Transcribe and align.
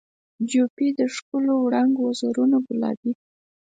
جوپې 0.49 0.87
د 0.99 1.01
ښکلو 1.15 1.53
وړانګو 1.63 2.01
وزرونه 2.09 2.57
ګلابي 2.67 3.11